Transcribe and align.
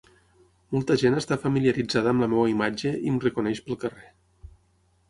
Molta 0.75 0.95
gent 1.01 1.17
està 1.19 1.37
familiaritzada 1.43 2.15
amb 2.15 2.27
la 2.27 2.31
meva 2.33 2.49
imatge 2.55 2.95
i 3.05 3.13
em 3.13 3.21
reconeix 3.29 3.65
pel 3.69 3.81
carrer. 3.87 4.13